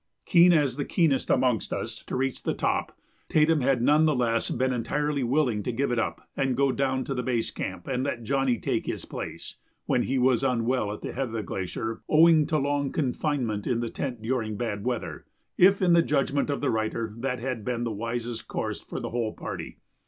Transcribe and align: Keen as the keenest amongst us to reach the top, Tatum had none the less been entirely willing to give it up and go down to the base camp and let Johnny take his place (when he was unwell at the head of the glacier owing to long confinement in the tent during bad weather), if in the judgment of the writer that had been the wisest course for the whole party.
Keen 0.25 0.51
as 0.51 0.77
the 0.77 0.83
keenest 0.83 1.29
amongst 1.29 1.71
us 1.71 2.01
to 2.05 2.15
reach 2.15 2.41
the 2.41 2.55
top, 2.55 2.97
Tatum 3.29 3.61
had 3.61 3.83
none 3.83 4.05
the 4.05 4.15
less 4.15 4.49
been 4.49 4.73
entirely 4.73 5.21
willing 5.23 5.61
to 5.61 5.71
give 5.71 5.91
it 5.91 5.99
up 5.99 6.27
and 6.35 6.57
go 6.57 6.71
down 6.71 7.03
to 7.05 7.13
the 7.13 7.21
base 7.21 7.51
camp 7.51 7.87
and 7.87 8.03
let 8.03 8.23
Johnny 8.23 8.57
take 8.57 8.87
his 8.87 9.05
place 9.05 9.57
(when 9.85 10.01
he 10.01 10.17
was 10.17 10.43
unwell 10.43 10.91
at 10.91 11.01
the 11.01 11.13
head 11.13 11.25
of 11.27 11.33
the 11.33 11.43
glacier 11.43 12.01
owing 12.09 12.47
to 12.47 12.57
long 12.57 12.91
confinement 12.91 13.67
in 13.67 13.79
the 13.79 13.91
tent 13.91 14.23
during 14.23 14.57
bad 14.57 14.83
weather), 14.83 15.27
if 15.55 15.83
in 15.83 15.93
the 15.93 16.01
judgment 16.01 16.49
of 16.49 16.61
the 16.61 16.71
writer 16.71 17.13
that 17.19 17.37
had 17.37 17.63
been 17.63 17.83
the 17.83 17.91
wisest 17.91 18.47
course 18.47 18.81
for 18.81 18.99
the 18.99 19.11
whole 19.11 19.33
party. 19.33 19.77